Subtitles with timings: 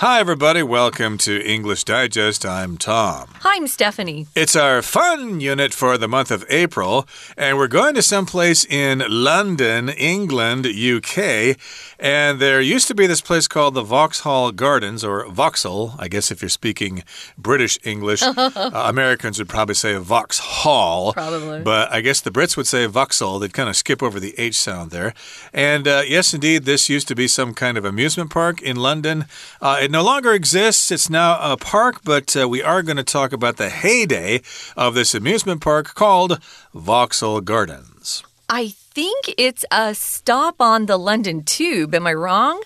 [0.00, 0.62] Hi, everybody.
[0.62, 2.44] Welcome to English Digest.
[2.44, 3.30] I'm Tom.
[3.40, 4.26] Hi, I'm Stephanie.
[4.34, 9.02] It's our fun unit for the month of April, and we're going to someplace in
[9.08, 11.56] London, England, UK.
[11.98, 16.30] And there used to be this place called the Vauxhall Gardens, or Vauxhall, I guess
[16.30, 17.02] if you're speaking
[17.38, 18.22] British English.
[18.22, 21.14] uh, Americans would probably say Vauxhall.
[21.14, 21.62] Probably.
[21.62, 23.38] But I guess the Brits would say Vauxhall.
[23.38, 25.14] They'd kind of skip over the H sound there.
[25.54, 29.24] And uh, yes, indeed, this used to be some kind of amusement park in London.
[29.62, 30.90] Uh, it no longer exists.
[30.90, 34.42] It's now a park, but uh, we are going to talk about the heyday
[34.76, 36.40] of this amusement park called
[36.74, 38.24] Vauxhall Gardens.
[38.50, 41.94] I think it's a stop on the London Tube.
[41.94, 42.60] Am I wrong?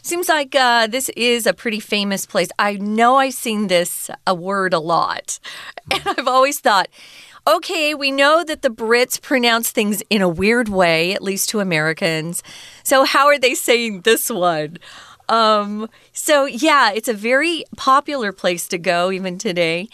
[0.00, 2.48] Seems like uh, this is a pretty famous place.
[2.58, 5.38] I know I've seen this a word a lot,
[5.92, 6.88] and I've always thought.
[7.44, 11.58] Okay, we know that the Brits pronounce things in a weird way, at least to
[11.58, 12.40] Americans.
[12.84, 14.78] So, how are they saying this one?
[15.32, 19.88] Um, so yeah, it's a very popular place to go even today.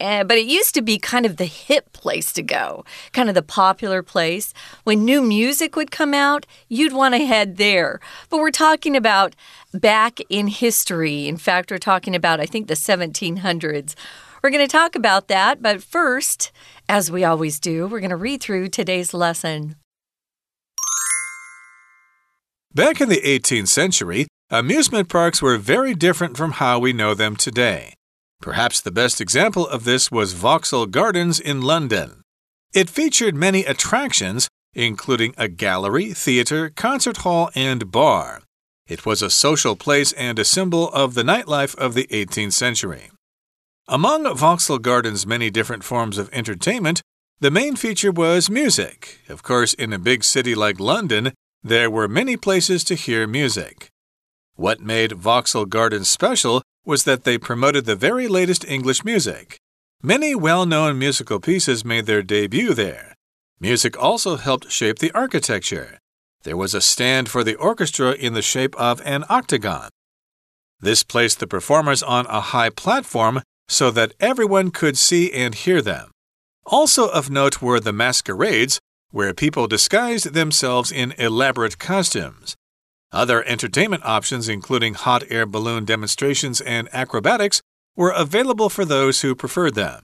[0.00, 3.34] Uh, but it used to be kind of the hip place to go, kind of
[3.34, 4.54] the popular place.
[4.84, 7.98] When new music would come out, you'd want to head there.
[8.30, 9.34] But we're talking about
[9.72, 11.26] back in history.
[11.26, 13.96] In fact, we're talking about, I think, the 1700s.
[14.44, 16.52] We're going to talk about that, but first,
[16.88, 19.74] as we always do, we're going to read through today's lesson.
[22.74, 27.34] Back in the 18th century, Amusement parks were very different from how we know them
[27.34, 27.94] today.
[28.40, 32.22] Perhaps the best example of this was Vauxhall Gardens in London.
[32.72, 38.42] It featured many attractions, including a gallery, theatre, concert hall, and bar.
[38.86, 43.10] It was a social place and a symbol of the nightlife of the 18th century.
[43.88, 47.02] Among Vauxhall Gardens' many different forms of entertainment,
[47.40, 49.18] the main feature was music.
[49.28, 51.32] Of course, in a big city like London,
[51.64, 53.90] there were many places to hear music.
[54.56, 59.58] What made Vauxhall Gardens special was that they promoted the very latest English music.
[60.00, 63.14] Many well known musical pieces made their debut there.
[63.58, 65.98] Music also helped shape the architecture.
[66.44, 69.88] There was a stand for the orchestra in the shape of an octagon.
[70.78, 75.80] This placed the performers on a high platform so that everyone could see and hear
[75.80, 76.10] them.
[76.66, 78.78] Also of note were the masquerades,
[79.10, 82.54] where people disguised themselves in elaborate costumes.
[83.14, 87.62] Other entertainment options, including hot air balloon demonstrations and acrobatics,
[87.94, 90.02] were available for those who preferred them.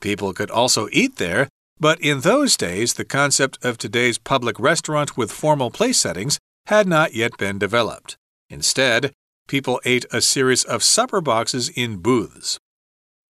[0.00, 5.16] People could also eat there, but in those days, the concept of today's public restaurant
[5.16, 8.16] with formal place settings had not yet been developed.
[8.48, 9.12] Instead,
[9.46, 12.58] people ate a series of supper boxes in booths.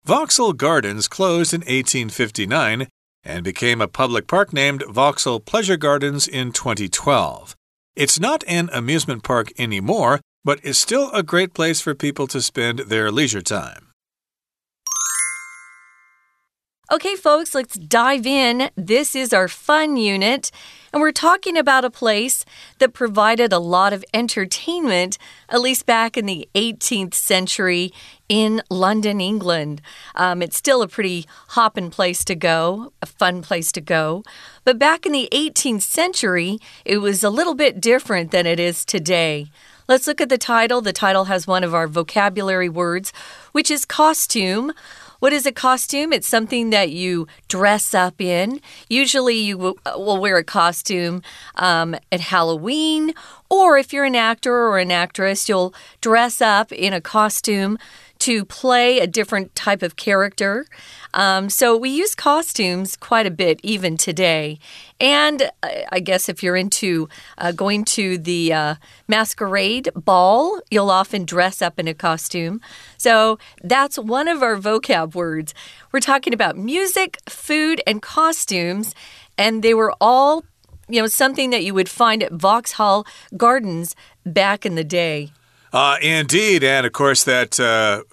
[0.05, 2.87] Vauxhall Gardens closed in 1859
[3.25, 7.57] and became a public park named Vauxhall Pleasure Gardens in 2012.
[7.95, 12.41] It's not an amusement park anymore, but is still a great place for people to
[12.41, 13.88] spend their leisure time.
[16.91, 18.71] Okay, folks, let's dive in.
[18.75, 20.49] This is our fun unit,
[20.91, 22.45] and we're talking about a place
[22.79, 27.93] that provided a lot of entertainment, at least back in the 18th century
[28.27, 29.83] in London, England.
[30.15, 34.23] Um, it's still a pretty hopping place to go, a fun place to go.
[34.63, 38.83] But back in the 18th century, it was a little bit different than it is
[38.83, 39.51] today.
[39.89, 40.81] Let's look at the title.
[40.81, 43.11] The title has one of our vocabulary words,
[43.53, 44.71] which is costume.
[45.19, 46.13] What is a costume?
[46.13, 48.61] It's something that you dress up in.
[48.89, 51.21] Usually, you will wear a costume
[51.55, 53.13] um, at Halloween,
[53.49, 57.77] or if you're an actor or an actress, you'll dress up in a costume
[58.19, 60.65] to play a different type of character.
[61.13, 64.59] Um, so we use costumes quite a bit even today.
[64.99, 67.07] And I guess if you're into
[67.37, 68.75] uh, going to the uh,
[69.07, 72.59] masquerade ball, you'll often dress up in a costume.
[72.97, 75.53] So that's one of our vocab words.
[75.91, 78.93] We're talking about music, food, and costumes,
[79.37, 80.43] and they were all,
[80.89, 83.07] you know, something that you would find at Vauxhall
[83.37, 85.31] Gardens back in the day.
[85.71, 88.03] Uh, indeed, and of course that uh,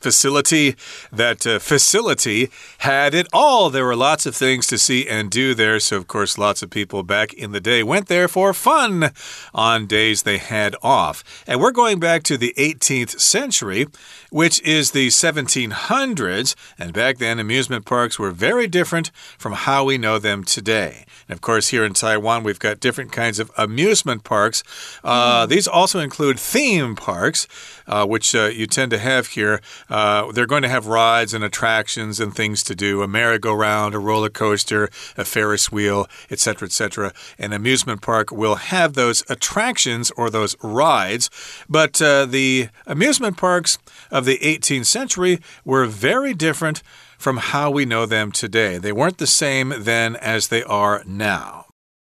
[0.00, 0.76] facility,
[1.12, 3.68] that uh, facility had it all.
[3.68, 5.80] There were lots of things to see and do there.
[5.80, 9.10] So of course, lots of people back in the day went there for fun
[9.52, 11.24] on days they had off.
[11.46, 13.86] And we're going back to the 18th century,
[14.30, 16.54] which is the 1700s.
[16.78, 21.06] And back then, amusement parks were very different from how we know them today.
[21.28, 24.62] And of course, here in Taiwan, we've got different kinds of amusement parks.
[25.04, 25.48] Mm.
[25.48, 27.48] These also include theme parks,
[27.86, 31.42] uh, which uh, you tend to have here, uh, they're going to have rides and
[31.42, 37.12] attractions and things to do a merry-go-round, a roller coaster, a Ferris wheel, etc., etc.
[37.38, 41.30] An amusement park will have those attractions or those rides,
[41.68, 43.78] but uh, the amusement parks
[44.10, 46.82] of the 18th century were very different
[47.18, 48.78] from how we know them today.
[48.78, 51.69] They weren't the same then as they are now.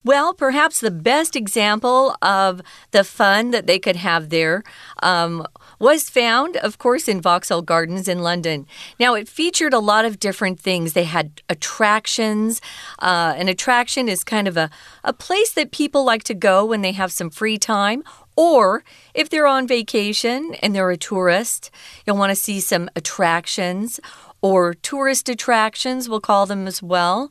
[0.05, 2.61] Well, perhaps the best example of
[2.91, 4.65] the fun that they could have there
[5.01, 5.47] um,
[5.79, 8.67] was found, of course, in Vauxhall Gardens in London.
[8.99, 10.95] Now, it featured a lot of different things.
[10.95, 12.61] They had attractions.
[12.99, 14.71] Uh, an attraction is kind of a,
[15.05, 18.03] a place that people like to go when they have some free time.
[18.35, 18.83] Or
[19.15, 21.71] if they're on vacation and they're a tourist,
[22.05, 24.01] you'll want to see some attractions
[24.41, 27.31] or tourist attractions, we'll call them as well.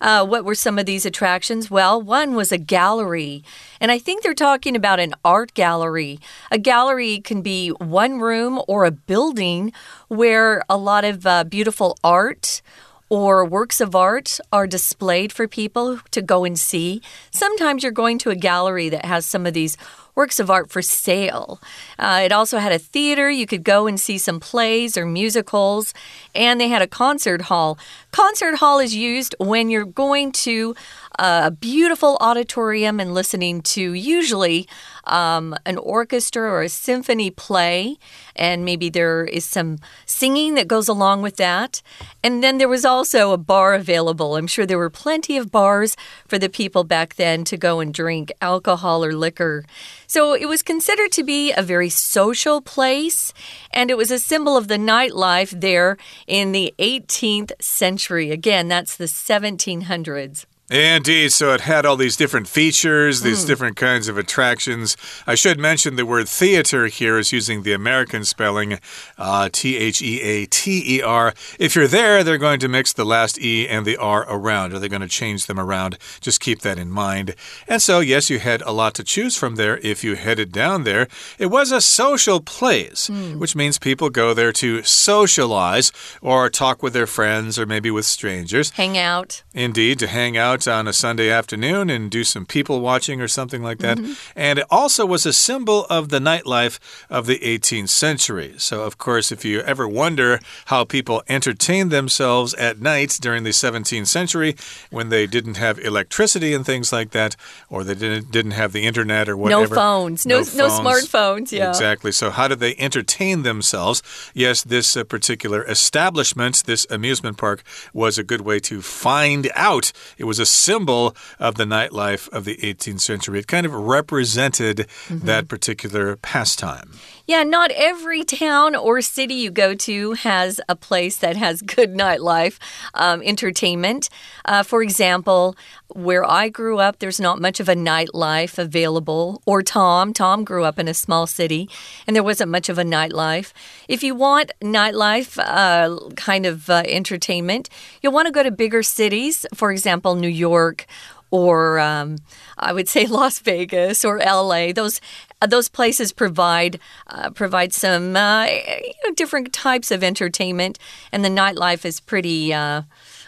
[0.00, 1.70] Uh, what were some of these attractions?
[1.70, 3.42] Well, one was a gallery.
[3.80, 6.20] And I think they're talking about an art gallery.
[6.50, 9.72] A gallery can be one room or a building
[10.08, 12.62] where a lot of uh, beautiful art
[13.08, 17.00] or works of art are displayed for people to go and see.
[17.30, 19.76] Sometimes you're going to a gallery that has some of these
[20.16, 21.60] works of art for sale.
[21.98, 23.30] Uh, it also had a theater.
[23.30, 25.94] You could go and see some plays or musicals.
[26.34, 27.78] And they had a concert hall.
[28.10, 30.74] Concert hall is used when you're going to
[31.18, 34.68] a beautiful auditorium and listening to usually
[35.04, 37.96] um, an orchestra or a symphony play,
[38.34, 41.80] and maybe there is some singing that goes along with that.
[42.22, 44.36] And then there was also a bar available.
[44.36, 45.96] I'm sure there were plenty of bars
[46.26, 49.64] for the people back then to go and drink alcohol or liquor.
[50.06, 53.32] So it was considered to be a very social place,
[53.70, 55.96] and it was a symbol of the nightlife there
[56.26, 58.30] in the 18th century.
[58.30, 60.46] Again, that's the 1700s.
[60.68, 61.30] Indeed.
[61.30, 63.46] So it had all these different features, these mm.
[63.46, 64.96] different kinds of attractions.
[65.24, 68.80] I should mention the word theater here is using the American spelling
[69.16, 71.34] uh, T H E A T E R.
[71.60, 74.72] If you're there, they're going to mix the last E and the R around.
[74.72, 75.98] Are they going to change them around?
[76.20, 77.36] Just keep that in mind.
[77.68, 80.82] And so, yes, you had a lot to choose from there if you headed down
[80.82, 81.06] there.
[81.38, 83.38] It was a social place, mm.
[83.38, 88.04] which means people go there to socialize or talk with their friends or maybe with
[88.04, 88.70] strangers.
[88.70, 89.44] Hang out.
[89.54, 93.28] Indeed, to hang out out on a Sunday afternoon and do some people watching or
[93.28, 93.98] something like that.
[93.98, 94.16] Mm -hmm.
[94.36, 96.78] And it also was a symbol of the nightlife
[97.10, 98.54] of the 18th century.
[98.58, 103.52] So, of course, if you ever wonder how people entertained themselves at night during the
[103.52, 104.54] 17th century
[104.90, 107.36] when they didn't have electricity and things like that,
[107.68, 109.74] or they didn't, didn't have the internet or whatever.
[109.74, 110.56] No phones, no, no, phones.
[110.56, 111.68] no smartphones, yeah.
[111.68, 112.12] Exactly.
[112.12, 114.02] So, how did they entertain themselves?
[114.34, 117.62] Yes, this uh, particular establishment, this amusement park,
[117.92, 119.92] was a good way to find out.
[120.18, 123.40] It was a symbol of the nightlife of the 18th century.
[123.40, 125.26] It kind of represented mm -hmm.
[125.26, 126.88] that particular pastime.
[127.26, 131.92] Yeah, not every town or city you go to has a place that has good
[131.94, 132.58] nightlife
[132.94, 134.08] um, entertainment.
[134.44, 135.56] Uh, for example,
[135.94, 139.42] where I grew up, there's not much of a nightlife available.
[139.46, 141.68] Or Tom, Tom grew up in a small city,
[142.06, 143.52] and there wasn't much of a nightlife.
[143.88, 147.68] If you want nightlife uh, kind of uh, entertainment,
[148.02, 150.86] you'll want to go to bigger cities, for example, New York
[151.30, 152.16] or um,
[152.56, 154.72] I would say Las Vegas or LA.
[154.72, 155.00] Those
[155.42, 156.78] uh, those places provide
[157.08, 160.78] uh, provide some uh, you know, different types of entertainment,
[161.12, 162.82] and the nightlife is pretty uh,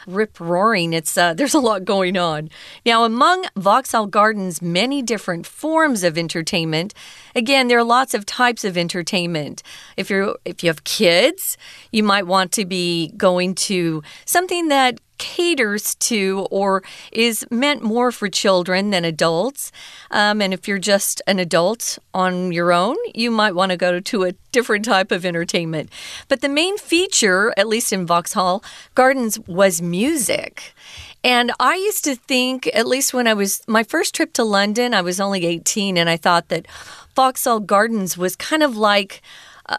[0.06, 0.92] rip roaring.
[0.92, 2.50] It's uh, there's a lot going on.
[2.84, 6.94] Now, among Vauxhall Gardens' many different forms of entertainment,
[7.34, 9.62] again, there are lots of types of entertainment.
[9.96, 11.56] If you're if you have kids,
[11.92, 16.82] you might want to be going to something that caters to or
[17.12, 19.70] is meant more for children than adults.
[20.10, 24.00] Um, and if you're just an adult on your own, you might want to go
[24.00, 25.90] to a different type of entertainment.
[26.28, 30.72] But the main feature, at least in Vauxhall Gardens, was music.
[31.24, 34.94] And I used to think, at least when I was my first trip to London,
[34.94, 36.66] I was only 18, and I thought that
[37.16, 39.20] Vauxhall Gardens was kind of like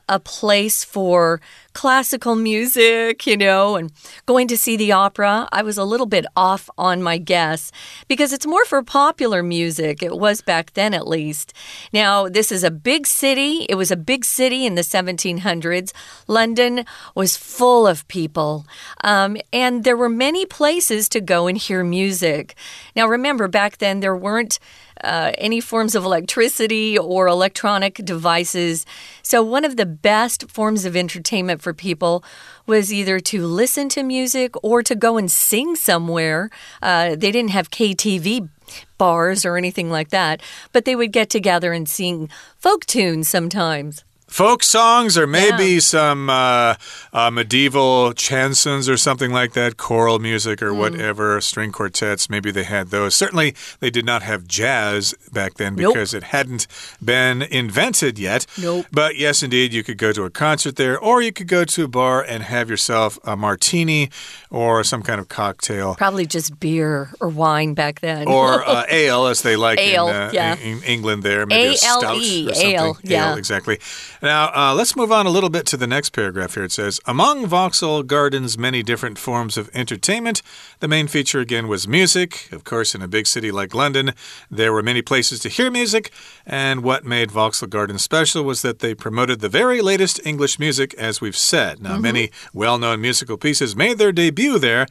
[0.08, 1.42] a place for
[1.74, 3.92] classical music, you know, and
[4.26, 5.48] going to see the opera.
[5.52, 7.72] I was a little bit off on my guess
[8.08, 10.04] because it's more for popular music.
[10.04, 11.54] It was back then, at least.
[11.94, 13.66] Now, this is a big city.
[13.70, 15.94] It was a big city in the 1700s.
[16.28, 18.66] London was full of people,
[19.04, 22.56] um, and there were many places to go and hear music.
[22.96, 24.60] Now, remember, back then there weren't
[25.04, 28.86] uh, any forms of electricity or electronic devices.
[29.22, 32.24] So, one of the best forms of entertainment for people
[32.66, 36.50] was either to listen to music or to go and sing somewhere.
[36.82, 38.50] Uh, they didn't have KTV
[38.98, 40.42] bars or anything like that,
[40.72, 45.80] but they would get together and sing folk tunes sometimes folk songs or maybe yeah.
[45.80, 46.76] some uh,
[47.12, 50.78] uh, medieval chansons or something like that, choral music or mm.
[50.78, 52.30] whatever, string quartets.
[52.30, 53.16] Maybe they had those.
[53.16, 56.24] Certainly, they did not have jazz back then because nope.
[56.24, 56.68] it hadn't
[57.04, 58.46] been invented yet.
[58.62, 58.86] Nope.
[58.92, 61.84] But yes, indeed, you could go to a concert there, or you could go to
[61.84, 64.10] a bar and have yourself a martini
[64.52, 65.96] or some kind of cocktail.
[65.96, 68.28] Probably just beer or wine back then.
[68.28, 70.56] Or uh, ale, as they like ale, in, uh, yeah.
[70.58, 71.46] in, England there.
[71.46, 73.32] Maybe A-L-E, ale, yeah.
[73.32, 73.80] Ale, exactly.
[74.22, 76.66] Now, uh, let's move on a little bit to the next paragraph here.
[76.66, 80.42] It says Among Vauxhall Garden's many different forms of entertainment,
[80.82, 82.50] the main feature again was music.
[82.52, 84.12] Of course, in a big city like London,
[84.52, 86.12] there were many places to hear music,
[86.50, 90.96] and what made Vauxhall Garden special was that they promoted the very latest English music,
[90.96, 91.80] as we've said.
[91.80, 92.02] Now, mm -hmm.
[92.02, 94.88] many well known musical pieces made their debut there,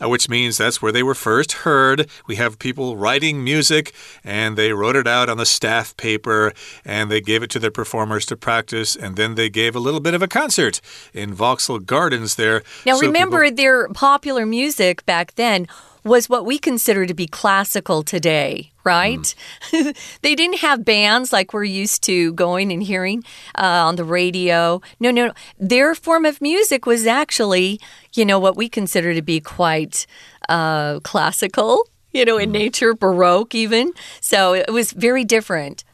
[0.00, 2.08] uh, which means that's where they were first heard.
[2.26, 3.92] We have people writing music,
[4.24, 6.52] and they wrote it out on the staff paper,
[6.84, 10.00] and they gave it to their performers to practice, and then they gave a little
[10.00, 10.80] bit of a concert
[11.12, 12.62] in Vauxhall Gardens there.
[12.86, 15.66] Now, so remember, their popular music back then
[16.04, 19.34] was what we consider to be classical today, right?
[19.70, 19.96] Mm.
[20.22, 23.22] they didn't have bands like we're used to going and hearing
[23.56, 24.80] uh, on the radio.
[24.98, 25.32] No, no, no.
[25.58, 27.80] Their form of music was actually,
[28.14, 30.06] you know, what we consider to be quite
[30.48, 32.54] uh, classical, you know, in mm.
[32.54, 33.92] nature, Baroque even.
[34.20, 35.84] So it was very different.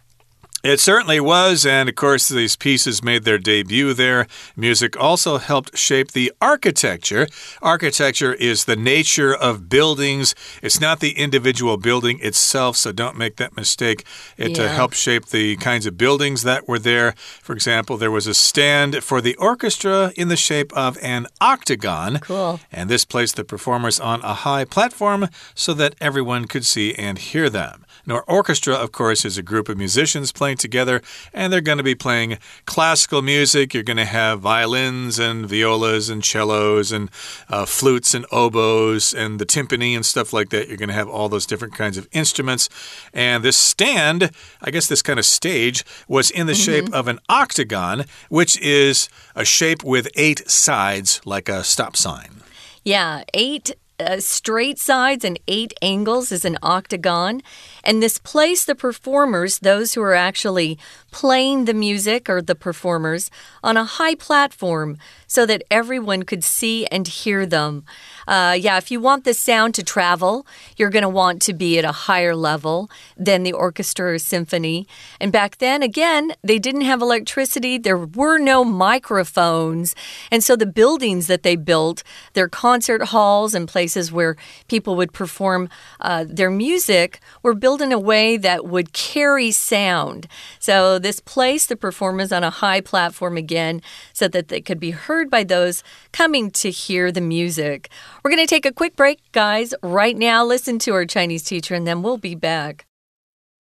[0.64, 4.26] It certainly was, and of course, these pieces made their debut there.
[4.56, 7.28] Music also helped shape the architecture.
[7.62, 13.36] Architecture is the nature of buildings, it's not the individual building itself, so don't make
[13.36, 14.04] that mistake.
[14.36, 14.68] It uh, yeah.
[14.68, 17.12] uh, helped shape the kinds of buildings that were there.
[17.40, 22.18] For example, there was a stand for the orchestra in the shape of an octagon.
[22.18, 22.58] Cool.
[22.72, 27.16] And this placed the performers on a high platform so that everyone could see and
[27.16, 27.84] hear them.
[28.08, 31.02] Now, orchestra, of course, is a group of musicians playing together,
[31.34, 33.74] and they're going to be playing classical music.
[33.74, 37.10] You're going to have violins and violas and cellos and
[37.50, 40.68] uh, flutes and oboes and the timpani and stuff like that.
[40.68, 42.70] You're going to have all those different kinds of instruments.
[43.12, 44.30] And this stand,
[44.62, 46.64] I guess this kind of stage, was in the mm -hmm.
[46.64, 52.42] shape of an octagon, which is a shape with eight sides, like a stop sign.
[52.84, 57.42] Yeah, eight uh, straight sides and eight angles is an octagon.
[57.82, 60.78] And this placed the performers, those who are actually
[61.10, 63.30] playing the music or the performers,
[63.62, 67.84] on a high platform so that everyone could see and hear them.
[68.28, 71.78] Uh, yeah, if you want the sound to travel, you're going to want to be
[71.78, 74.86] at a higher level than the orchestra or symphony.
[75.18, 79.94] And back then, again, they didn't have electricity, there were no microphones.
[80.30, 82.02] And so the buildings that they built,
[82.34, 84.36] their concert halls and places where
[84.68, 85.70] people would perform
[86.00, 90.28] uh, their music, were built in a way that would carry sound.
[90.58, 93.80] So this placed the performers on a high platform again
[94.12, 95.82] so that they could be heard by those
[96.12, 97.88] coming to hear the music.
[98.28, 99.72] We're going to take a quick break, guys.
[99.82, 102.87] Right now, listen to our Chinese teacher, and then we'll be back.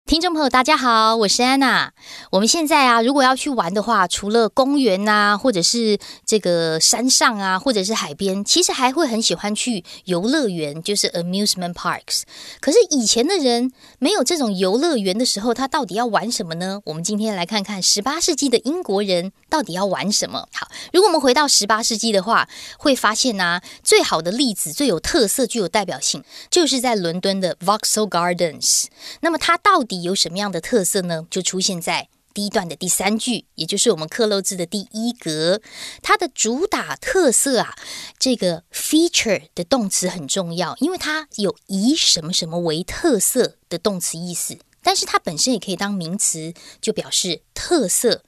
[0.05, 1.93] 听众朋友，大家好，我是安娜。
[2.29, 12.24] 我们现在啊，如果要去玩的话，除了公园呐，或者是这个山上啊，或者是海边，其实还会很喜欢去游乐园，就是 amusement parks。
[12.60, 16.81] 可是以前的人没有这种游乐园的时候，他到底要玩什么呢？
[16.83, 20.50] 我们今天来看看十八世纪的英国人到底要玩什么。
[20.51, 28.88] 好，如果我们回到十八世纪的话，会发现呐，最好的例子、最有特色、具有代表性，就是在伦敦的 Vauxhall Gardens。
[29.22, 31.28] 那么它到底有什么样的特色呢？
[31.30, 35.62] 就出现在第一段的第三句，也就是我们刻漏字的第一格。
[36.02, 37.76] 它的主打特色啊，
[38.18, 44.58] 这个 feature 的动词很重要，因为它有以什么什么为特色的动词意思。
[44.86, 48.24] 但是它本身也可以当名词，就表示特色。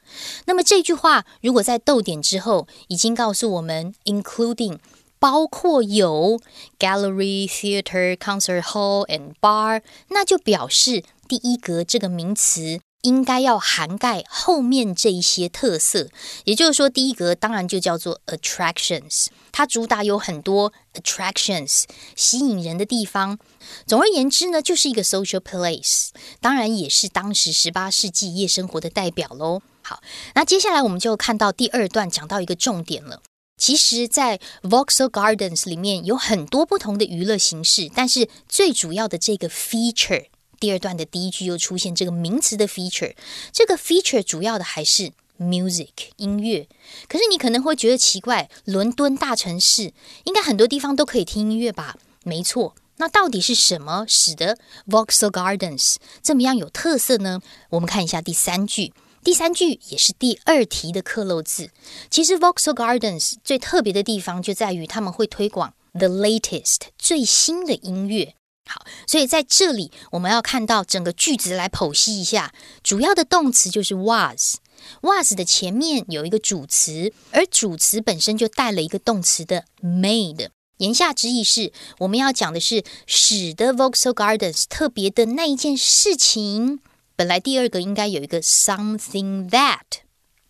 [0.45, 4.77] 那么这句话如果在逗点之后已经告诉我们，including
[5.19, 6.39] 包括有
[6.79, 11.03] gallery、theater、concert hall and bar，那就表示。
[11.27, 16.07] 第一格这个名词应该要涵盖后面这一些特色，
[16.43, 23.39] 也就是说，第一格当然就叫做 attractions，它主打有很多 attractions 吸引人的地方。
[23.87, 29.63] 总而言之呢，就是一个 social place，当然也是当时十八世纪夜生活的代表喽。
[29.81, 30.03] 好，
[30.35, 33.23] 那接下来我们就看到第二段讲到一个重点了。
[33.57, 40.25] 其实，在 Vauxhall Gardens 里面有很多不同的娱乐形式，但是最主要的这个 feature。
[40.59, 43.13] 第二段的第一句又出现这个名词的 feature，
[43.51, 46.67] 这个 feature 主要的还是 music 音乐。
[47.07, 49.93] 可是你可能会觉得奇怪，伦敦大城市
[50.23, 51.97] 应该很多地方都可以听音乐吧？
[52.23, 54.57] 没错，那到底是什么使得
[54.87, 57.41] Vauxhall Gardens 这么样有特色呢？
[57.69, 58.93] 我们看一下第三句。
[59.25, 61.71] 第三句也是第二题的刻漏字。
[62.11, 68.35] 其实 Vauxhall Gardens 最特别的地方就在于他们会推广 the latest 最新的音乐。
[68.69, 72.53] 好，所以在这里我们要看到整个句子来剖析一下，
[72.83, 74.57] 主要的动词就是 was。
[75.01, 80.49] was 的前面有一个主词，而主词本身就带了一个动词的 made。
[80.77, 86.79] 言下之意是，我们要讲的是使得 Vauxhall Gardens 特别的那一件事情。
[87.15, 90.01] 本来第二个应该有一个 something that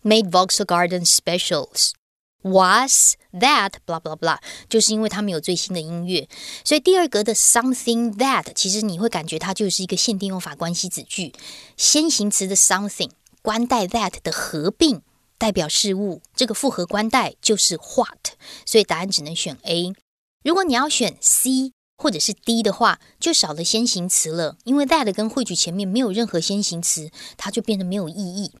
[0.02, 1.92] made Vauxhall Garden specials
[2.42, 6.28] was that blah blah blah，就是因为他们有最新的音乐，
[6.64, 11.32] 所以第二格的 something that 其实你会感觉它就是一个限定用法关系子句，
[11.76, 13.10] 先行词的 something
[13.42, 15.02] 关带 that 的合并
[15.38, 19.92] 代表事物，这个复合关带就是 what，所以答案只能选 A。
[20.42, 21.75] 如果你要选 C。
[21.96, 28.52] 或者是 D 的话，就少了先行词了，因为 that 跟汇句前面没有任何先行词，它就变得没有意义。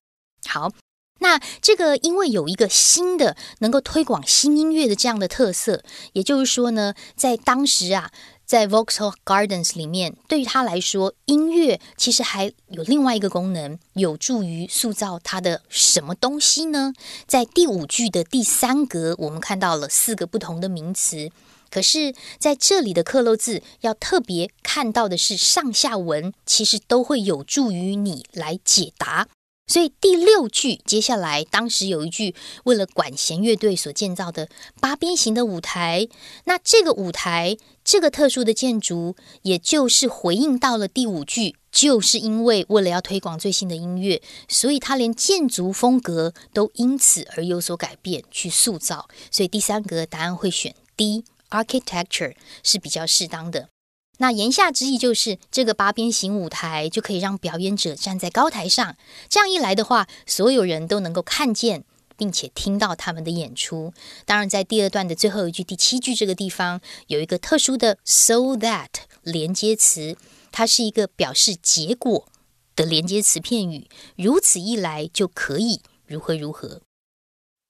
[0.46, 0.72] 好，
[1.18, 8.10] 那这个因为有一个新的能够推广新音乐的这样的特色，也就是说呢，在当时啊，
[8.44, 16.92] 在 Vauxhall Gardens 里面，对于他来说，音乐其实还有另外一个功能，有助于塑造他的什么东西呢？
[17.26, 21.30] 在第五句的第三格，我们看到了四个不同的名词。
[21.76, 29.28] 可是，在这里的克漏字要特别看到的是上下文，其实都会有助于你来解答。
[29.66, 34.48] 所以第六句接下来，当时有一句为了管弦乐队所建造的
[34.80, 36.08] 八边形的舞台，
[36.44, 49.06] 那这个舞台这个特殊的建筑，也就是回应到了第五句，就是因为为了要推广最新的音乐，所以它连建筑风格都因此而有所改变，去塑造。
[49.30, 51.24] 所以第三格答案会选 D。
[51.49, 53.69] Architecture 是比较适当的。
[54.17, 58.95] 那言下之意就是，这个八边形舞台就可以让表演者站在高台上。
[59.27, 61.83] 这样一来的话，所有人都能够看见
[62.15, 63.93] 并且听到他们的演出。
[64.25, 68.89] 当然，在第二段的最后一句第七句这个地方，有一个特殊的 so that
[69.23, 70.15] 连接词，
[70.51, 72.27] 它是一个表示结果
[72.75, 73.89] 的连接词片语。
[74.15, 76.81] 如此一来，就可以如何如何。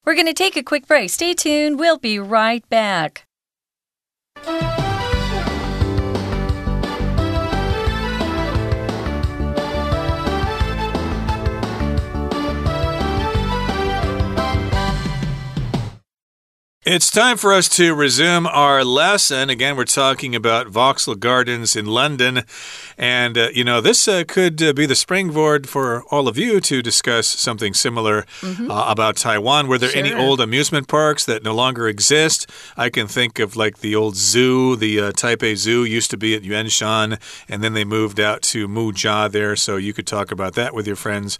[0.03, 1.09] We're going to take a quick break.
[1.09, 1.77] Stay tuned.
[1.77, 3.21] We'll be right back.
[4.42, 4.85] Thank you.
[16.88, 19.50] It's time for us to resume our lesson.
[19.50, 22.44] Again, we're talking about Vauxhall Gardens in London.
[22.96, 26.60] And, uh, you know, this uh, could uh, be the springboard for all of you
[26.60, 28.90] to discuss something similar mm -hmm.
[28.90, 29.66] about Taiwan.
[29.66, 30.04] Were there sure.
[30.04, 32.46] any old amusement parks that no longer exist?
[32.76, 34.76] I can think of like the old zoo.
[34.76, 37.18] The uh, Taipei Zoo used to be at Yuanshan,
[37.48, 39.56] and then they moved out to Muzha there.
[39.56, 41.38] So you could talk about that with your friends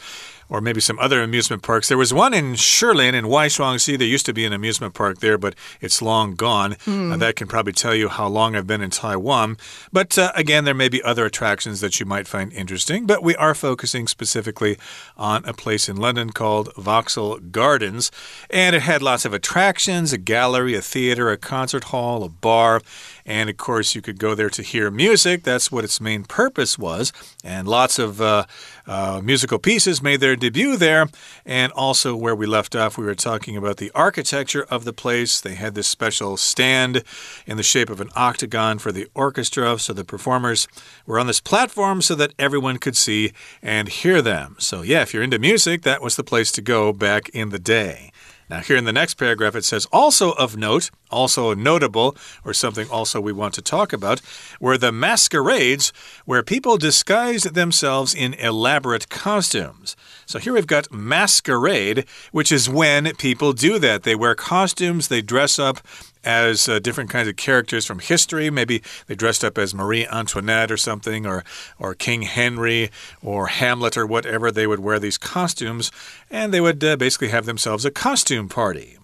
[0.48, 1.88] or maybe some other amusement parks.
[1.88, 3.98] There was one in Shilin in Waishuangxi.
[3.98, 6.74] There used to be an amusement park there, but it's long gone.
[6.86, 7.12] Mm.
[7.12, 9.56] Uh, that can probably tell you how long I've been in Taiwan.
[9.92, 13.06] But uh, again, there may be other attractions that you might find interesting.
[13.06, 14.78] But we are focusing specifically
[15.16, 18.10] on a place in London called Vauxhall Gardens.
[18.50, 22.80] And it had lots of attractions a gallery, a theater, a concert hall, a bar.
[23.24, 25.42] And of course, you could go there to hear music.
[25.42, 27.12] That's what its main purpose was.
[27.44, 28.44] And lots of uh,
[28.86, 31.08] uh, musical pieces made their debut there.
[31.44, 35.40] And also, where we left off, we were talking about the architecture of the place.
[35.40, 37.02] They had this special stand
[37.46, 39.78] in the shape of an octagon for the orchestra.
[39.78, 40.68] So the performers
[41.06, 44.56] were on this platform so that everyone could see and hear them.
[44.58, 47.58] So, yeah, if you're into music, that was the place to go back in the
[47.58, 48.12] day.
[48.48, 52.88] Now, here in the next paragraph, it says also of note, also notable, or something
[52.88, 54.20] also we want to talk about,
[54.60, 55.92] were the masquerades
[56.26, 59.96] where people disguised themselves in elaborate costumes.
[60.26, 64.04] So here we've got masquerade, which is when people do that.
[64.04, 65.80] They wear costumes, they dress up
[66.26, 68.50] as uh, different kinds of characters from history.
[68.50, 71.44] Maybe they dressed up as Marie Antoinette or something, or
[71.78, 72.90] or King Henry
[73.22, 74.50] or Hamlet or whatever.
[74.50, 75.90] They would wear these costumes,
[76.30, 78.98] and they would uh, basically have themselves a costume party.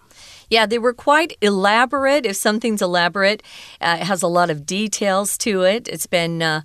[0.51, 2.27] Yeah, they were quite elaborate.
[2.27, 3.43] If something's elaborate,
[3.81, 5.89] uh, it has a lot of details to it.
[5.89, 6.61] It's been uh,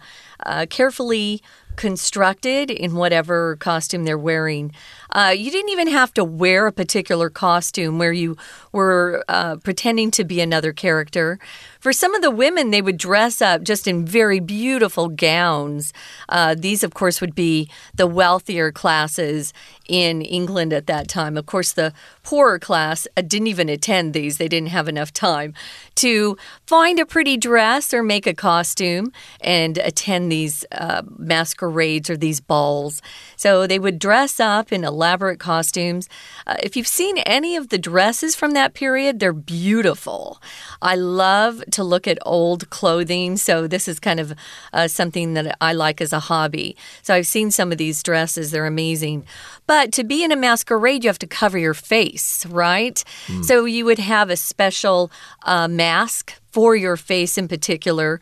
[0.46, 1.42] uh, carefully
[1.78, 4.74] constructed in whatever costume they're wearing.
[5.12, 8.36] Uh, you didn't even have to wear a particular costume where you
[8.78, 11.40] were uh, pretending to be another character.
[11.80, 15.94] For some of the women, they would dress up just in very beautiful gowns.
[16.30, 19.54] Uh, these, of course, would be the wealthier classes
[19.88, 21.38] in England at that time.
[21.38, 21.92] Of course, the
[22.24, 25.54] poorer class uh, didn't even attend these, they didn't have enough time
[25.96, 29.12] to find a pretty dress or make a costume
[29.42, 33.02] and attend these uh, masquerades or these balls.
[33.36, 36.08] So they would dress up in elaborate costumes.
[36.46, 40.42] Uh, if you've seen any of the dresses from that period, they're beautiful.
[40.82, 44.34] I love to look at old clothing, so this is kind of
[44.74, 46.76] uh, something that I like as a hobby.
[47.04, 49.26] So I've seen some of these dresses, they're amazing.
[49.66, 53.04] But to be in a masquerade, you have to cover your face, right?
[53.28, 53.44] Mm.
[53.46, 55.12] So you would have a special
[55.44, 58.20] uh, mask for your face in particular.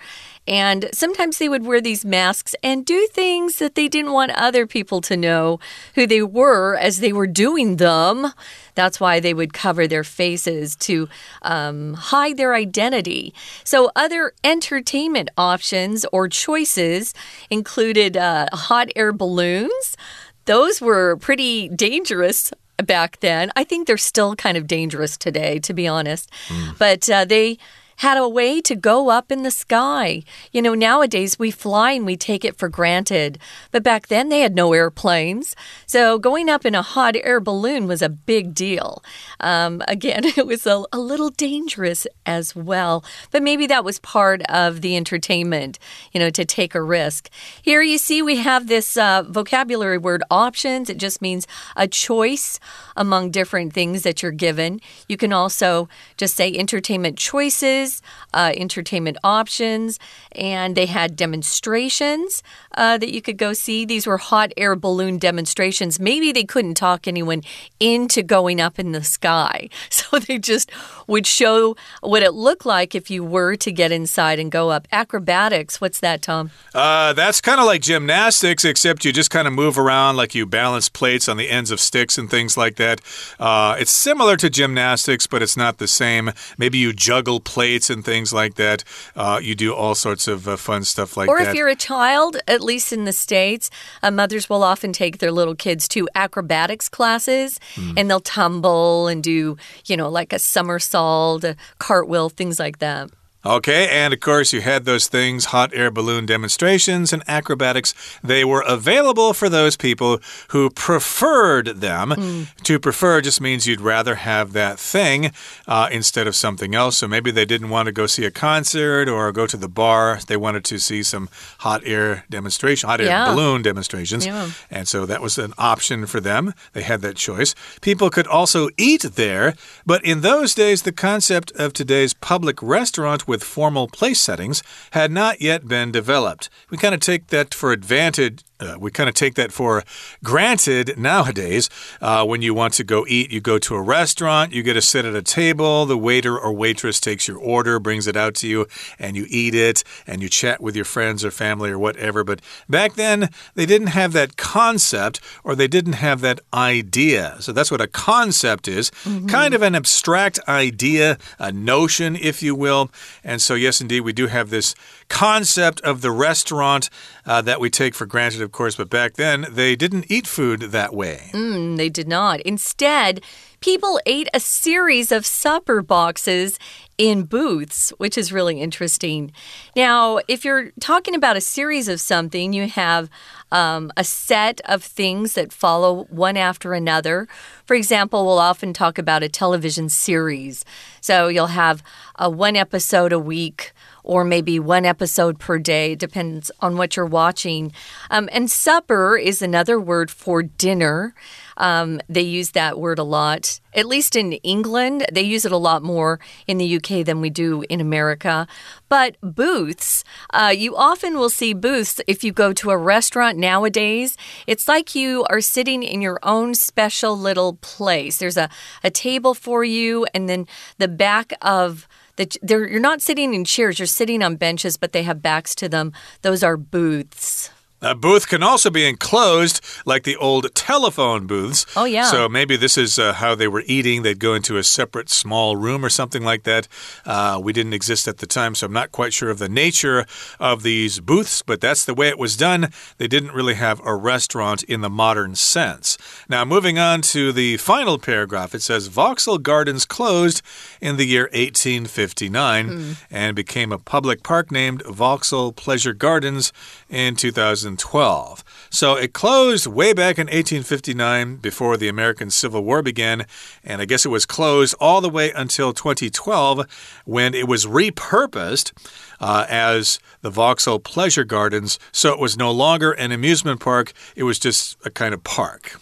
[0.48, 4.68] And sometimes they would wear these masks and do things that they didn't want other
[4.68, 5.60] people to know
[5.96, 8.32] who they were as they were doing them.
[8.76, 11.10] That's why they would cover their faces to
[11.42, 13.34] um, hide their identity.
[13.64, 17.14] So, other entertainment options or choices
[17.50, 19.98] included uh, hot air balloons.
[20.46, 23.52] Those were pretty dangerous back then.
[23.56, 26.30] I think they're still kind of dangerous today, to be honest.
[26.48, 26.78] Mm.
[26.78, 27.58] But uh, they
[27.98, 30.24] had a way to go up in the sky.
[30.52, 33.40] You know, nowadays we fly and we take it for granted,
[33.72, 35.56] but back then they had no airplanes.
[35.86, 39.04] So going up in a hot air balloon was a big deal.
[39.40, 44.42] Um, again, it was a, a little dangerous as well, but maybe that was part
[44.44, 45.80] of the entertainment,
[46.12, 47.30] you know, to take a risk.
[47.62, 50.90] Here you see we have this uh, vocabulary word options.
[50.90, 52.60] It just means a choice
[52.96, 54.80] among different things that you're given.
[55.08, 57.85] You can also just say entertainment choices,
[58.34, 60.00] uh, entertainment options,
[60.32, 62.44] and they had demonstrations
[62.76, 63.86] uh, that you could go see.
[63.86, 66.00] These were hot air balloon demonstrations.
[66.00, 67.42] Maybe they couldn't talk anyone
[67.80, 70.72] into going up in the sky, so they just
[71.08, 74.88] would show what it looked like if you were to get inside and go up.
[74.92, 76.52] Acrobatics, what's that, Tom?
[76.74, 80.46] Uh, that's kind of like gymnastics, except you just kind of move around like you
[80.46, 83.02] balance plates on the ends of sticks and things like that.
[83.40, 86.32] Uh, it's similar to gymnastics, but it's not the same.
[86.58, 88.84] Maybe you juggle plates and things like that.
[89.16, 91.48] Uh, you do all sorts of uh, fun stuff like or that.
[91.48, 93.70] Or if you're a child, at least in the States,
[94.02, 97.94] uh, mothers will often take their little kids to acrobatics classes mm.
[97.98, 103.10] and they'll tumble and do, you know, like a somersault, a cartwheel, things like that.
[103.46, 107.94] Okay, and of course, you had those things hot air balloon demonstrations and acrobatics.
[108.24, 112.10] They were available for those people who preferred them.
[112.10, 112.64] Mm.
[112.64, 115.32] To prefer just means you'd rather have that thing
[115.68, 116.98] uh, instead of something else.
[116.98, 120.20] So maybe they didn't want to go see a concert or go to the bar.
[120.26, 121.30] They wanted to see some
[121.60, 123.32] hot air demonstration, hot air yeah.
[123.32, 124.26] balloon demonstrations.
[124.26, 124.50] Yeah.
[124.72, 126.54] And so that was an option for them.
[126.74, 127.54] They had that choice.
[127.82, 129.54] People could also eat there,
[129.86, 135.12] but in those days, the concept of today's public restaurant with formal place settings had
[135.12, 136.50] not yet been developed.
[136.70, 139.84] We kind of take that for advantage uh, we kind of take that for
[140.24, 141.70] granted nowadays.
[142.02, 144.82] Uh, when you want to go eat, you go to a restaurant, you get to
[144.82, 148.48] sit at a table, the waiter or waitress takes your order, brings it out to
[148.48, 148.66] you,
[148.98, 152.24] and you eat it, and you chat with your friends or family or whatever.
[152.24, 157.38] But back then, they didn't have that concept or they didn't have that idea.
[157.40, 159.30] So that's what a concept is mm -hmm.
[159.30, 162.90] kind of an abstract idea, a notion, if you will.
[163.24, 164.76] And so, yes, indeed, we do have this
[165.08, 166.90] concept of the restaurant
[167.26, 170.62] uh, that we take for granted, of course, but back then they didn't eat food
[170.62, 171.30] that way.
[171.34, 172.40] Mm, they did not.
[172.42, 173.22] Instead,
[173.60, 176.60] people ate a series of supper boxes
[176.98, 179.32] in booths, which is really interesting.
[179.76, 183.10] Now, if you're talking about a series of something, you have
[183.52, 187.28] um, a set of things that follow one after another.
[187.66, 190.64] For example, we'll often talk about a television series.
[191.02, 191.84] So you'll have
[192.18, 193.74] a one episode a week
[194.06, 197.74] or maybe one episode per day, depends on what you're watching.
[198.12, 201.16] Um, and supper is another word for dinner.
[201.58, 205.08] Um, they use that word a lot, at least in England.
[205.12, 208.48] They use it a lot more in the UK than we do in America.
[208.90, 214.18] But booths, uh, you often will see booths if you go to a restaurant nowadays.
[214.46, 218.18] It's like you are sitting in your own special little place.
[218.18, 218.50] There's a,
[218.84, 223.80] a table for you, and then the back of that you're not sitting in chairs,
[223.80, 225.94] you're sitting on benches, but they have backs to them.
[226.22, 227.50] Those are booths.
[227.82, 231.66] A booth can also be enclosed like the old telephone booths.
[231.76, 232.06] Oh, yeah.
[232.06, 234.02] So maybe this is uh, how they were eating.
[234.02, 236.68] They'd go into a separate small room or something like that.
[237.06, 240.06] Uh, we didn't exist at the time, so I'm not quite sure of the nature
[240.40, 242.70] of these booths, but that's the way it was done.
[242.98, 245.98] They didn't really have a restaurant in the modern sense.
[246.30, 250.42] Now, moving on to the final paragraph, it says Vauxhall Gardens closed
[250.80, 252.96] in the year 1859 mm.
[253.12, 256.54] and became a public park named Vauxhall Pleasure Gardens
[256.90, 257.65] in 2000.
[257.74, 258.44] 2012.
[258.70, 263.26] So it closed way back in 1859 before the American Civil War began,
[263.64, 266.66] and I guess it was closed all the way until 2012
[267.06, 268.74] when it was repurposed
[269.20, 271.80] uh, as the Vauxhall Pleasure Gardens.
[271.92, 275.80] So it was no longer an amusement park, it was just a kind of park.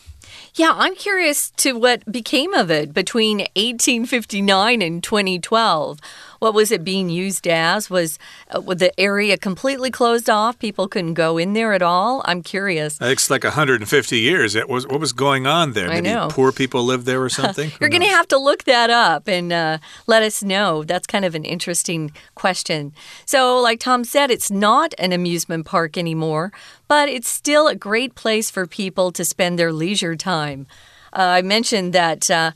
[0.56, 6.00] Yeah, I'm curious to what became of it between 1859 and 2012.
[6.44, 7.90] What was it being used as?
[7.90, 8.20] Was,
[8.52, 10.60] uh, the area completely closed off?
[10.60, 12.22] People couldn't go in there at all?
[12.26, 12.98] I'm curious.
[13.00, 14.54] It's like 150 years.
[14.54, 15.88] It was what was going on there?
[15.88, 16.28] I Maybe know.
[16.30, 17.72] poor people lived there or something.
[17.80, 20.84] You're going to have to look that up and uh, let us know.
[20.84, 22.92] That's kind of an interesting question.
[23.26, 26.52] So, like Tom said, it's not an amusement park anymore,
[26.90, 30.68] but it's still a great place for people to spend their leisure time.
[31.14, 32.52] Uh, I mentioned that uh,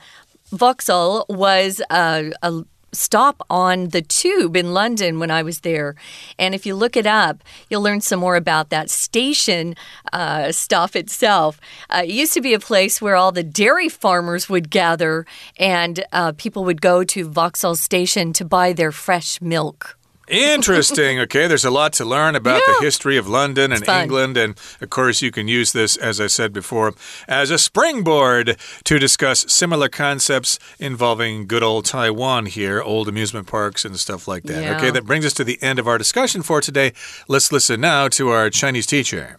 [0.52, 2.64] Vauxhall was a, a
[2.98, 5.96] stop on the tube in London when I was there.
[6.38, 9.76] And if you look it up, you'll learn some more about that station
[10.12, 11.60] uh, stuff itself.
[11.90, 15.26] Uh, it used to be a place where all the dairy farmers would gather
[15.58, 19.97] and uh, people would go to Vauxhall Station to buy their fresh milk.
[20.28, 21.20] Interesting.
[21.28, 22.74] Okay, there's a lot to learn about Yeah.
[22.80, 23.88] the history of London and.
[23.88, 24.38] England.
[24.38, 26.94] And of course, you can use this, as I said before,
[27.28, 33.86] as a springboard to discuss similar concepts involving good old Taiwan here, old amusement parks
[33.86, 34.62] and stuff like that.
[34.64, 34.78] Yeah.
[34.78, 36.94] Okay, that brings us to the end of our discussion for today.
[37.28, 39.38] Let's listen now to our Chinese teacher.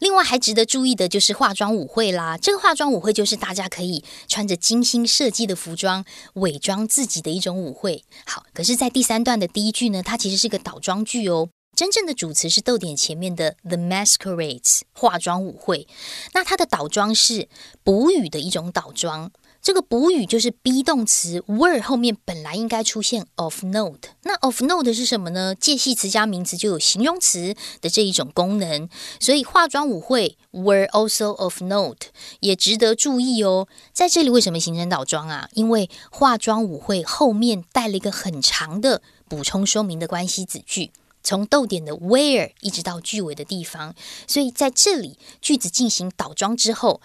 [0.00, 2.36] 另外还值得注意的就是化妆舞会啦。
[2.36, 8.04] 这个化妆舞会就是大家可以穿着精心设计的服装，伪装自己的一种舞会。
[8.26, 11.50] 好，可是，在第三段的第一句呢，它其实是个倒装句哦。
[11.76, 15.86] 真正的主词是逗点前面的 The Masquerades 化妆舞会，
[16.34, 17.48] 那它的倒装是
[17.84, 19.30] 补语的一种倒装。
[19.62, 24.08] 这个补语就是 be 动词 were 后面本来应该出现 of note。
[24.22, 25.54] 那 of note 是什么呢？
[25.54, 32.08] 介系词加名词就有形容词的这一种功能，所以化妆舞会 were also of note
[32.40, 33.68] 也值得注意哦。
[33.92, 35.48] 在这里为什么形成倒装啊？
[35.52, 40.90] 因为化妆舞会后面带了一个很长的补充说明的关系子句。
[41.22, 43.94] 从逗点的 where 一直到句尾的地方，
[44.26, 47.02] 所以在这里句子进行倒装之后，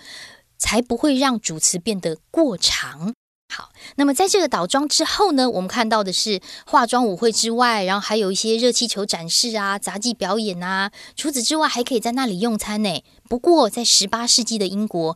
[0.65, 3.13] 才不会让主词变得过长。
[3.53, 10.91] 好，那么在这个倒装之后呢，我们看到的是化妆舞会之外，然后还有一些热气球展示啊、杂技表演啊。
[11.15, 13.03] 除此之外，还可以在那里用餐呢。
[13.29, 15.15] 不过在十八世纪的英国。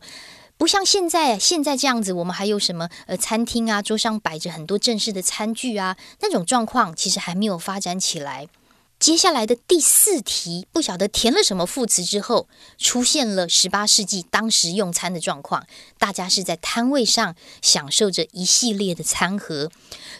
[0.56, 8.46] 不像现在，现在这样子，我们还有什么呃餐厅啊，桌上摆着很多正式的餐具啊，那种状况其实还没有发展起来。
[9.00, 15.66] 接下来的第四题，不晓得填了什么副词之后，出现了十八世纪当时用餐的状况，
[15.98, 19.70] 大家是在摊位上享受着一系列的餐盒。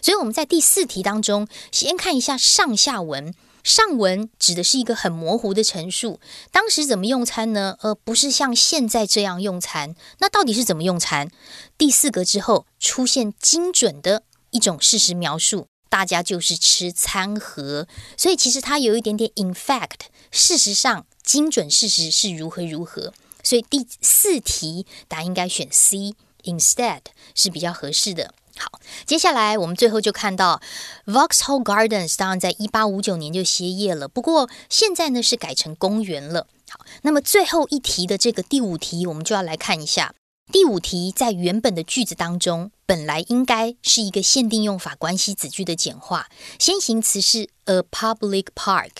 [0.01, 3.35] 所以我们在第四题当中，先看一下上下文。
[3.63, 6.19] 上文指的是一个很模糊的陈述，
[6.51, 7.77] 当时怎么用餐呢？
[7.81, 9.95] 呃，不是像现在这样用餐。
[10.17, 11.29] 那到底是怎么用餐？
[11.77, 15.67] 第四格之后出现精准的一种事实描述。
[15.91, 27.01] 大家就是吃餐盒，所以其实它有一点点 in fact，事实上精准事实是如何如何，所以第四题答案应该选 C instead
[27.35, 28.33] 是比较合适的。
[28.57, 30.61] 好，接下来我们最后就看到
[31.05, 36.47] Vauxhall Gardens，当然在一八五九年就歇业了，不过现在呢是改成公园了。
[36.69, 40.13] 好，那么最后一题的这个第五题，我们就要来看一下。
[40.51, 46.25] 第五题在原本的句子当中，本来应该是一个限定用法关系子句的简化，
[46.59, 48.91] 先行词是 a public park，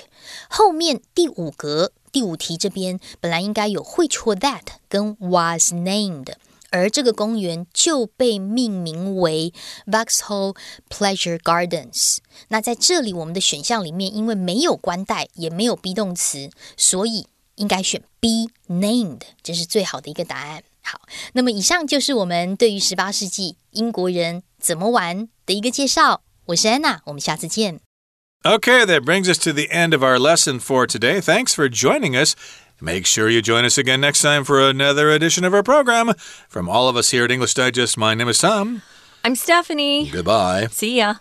[0.49, 6.33] 后面第五格第五题这边本来应该有 which or that 跟 was named，
[6.69, 9.53] 而这个公园就被命名为
[9.85, 10.55] Vaxhall
[10.89, 12.19] Pleasure Gardens。
[12.47, 20.63] 那在这里我们的选项里面，因为没有关带，也没有 be 动词，所以应该选 be named，这是最好的一个答案。
[20.82, 21.00] 好，
[21.32, 26.22] 那么以上就是我们对于十八世纪英国人怎么玩的一个介绍。
[26.46, 27.80] 我是安娜，我们下次见。
[28.44, 31.20] Okay, that brings us to the end of our lesson for today.
[31.20, 32.34] Thanks for joining us.
[32.78, 36.14] Make sure you join us again next time for another edition of our program.
[36.48, 38.82] From all of us here at English Digest, my name is Tom.
[39.24, 40.08] I'm Stephanie.
[40.12, 40.68] Goodbye.
[40.70, 41.14] See ya.